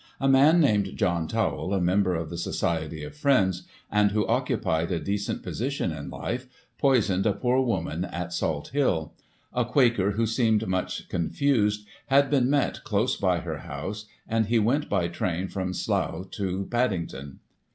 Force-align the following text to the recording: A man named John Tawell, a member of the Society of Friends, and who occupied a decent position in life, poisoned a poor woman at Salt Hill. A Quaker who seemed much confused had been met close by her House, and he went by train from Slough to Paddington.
A 0.19 0.27
man 0.27 0.59
named 0.59 0.97
John 0.97 1.27
Tawell, 1.27 1.75
a 1.75 1.79
member 1.79 2.15
of 2.15 2.31
the 2.31 2.37
Society 2.39 3.03
of 3.03 3.15
Friends, 3.15 3.67
and 3.91 4.09
who 4.09 4.25
occupied 4.25 4.91
a 4.91 4.99
decent 4.99 5.43
position 5.43 5.91
in 5.91 6.09
life, 6.09 6.47
poisoned 6.79 7.27
a 7.27 7.33
poor 7.33 7.61
woman 7.61 8.05
at 8.05 8.33
Salt 8.33 8.69
Hill. 8.69 9.13
A 9.53 9.63
Quaker 9.63 10.13
who 10.13 10.25
seemed 10.25 10.65
much 10.65 11.07
confused 11.07 11.85
had 12.07 12.31
been 12.31 12.49
met 12.49 12.83
close 12.83 13.15
by 13.15 13.41
her 13.41 13.57
House, 13.59 14.07
and 14.27 14.47
he 14.47 14.57
went 14.57 14.89
by 14.89 15.07
train 15.07 15.47
from 15.47 15.71
Slough 15.71 16.31
to 16.31 16.65
Paddington. 16.71 17.37